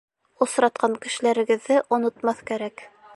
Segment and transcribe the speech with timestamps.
[0.45, 2.87] Осратҡан кешеләрегеҙҙе онотмаҫ кәрәк.